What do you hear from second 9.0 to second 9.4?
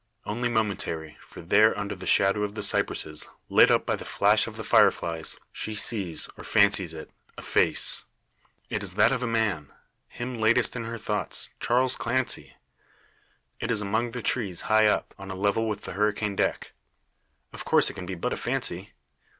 of a